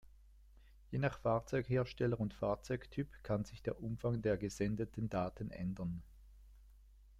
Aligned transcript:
Je 0.91 0.97
nach 0.97 1.19
Fahrzeughersteller 1.19 2.19
und 2.19 2.33
Fahrzeugtyp 2.33 3.07
kann 3.23 3.45
sich 3.45 3.61
der 3.61 3.83
Umfang 3.83 4.23
der 4.23 4.35
gesendeten 4.35 5.11
Daten 5.11 5.51
ändern. 5.51 6.01